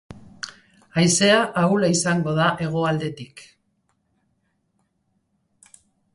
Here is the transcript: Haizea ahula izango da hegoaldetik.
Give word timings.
Haizea 1.01 1.35
ahula 1.63 1.91
izango 1.97 2.33
da 2.39 2.47
hegoaldetik. 2.65 3.45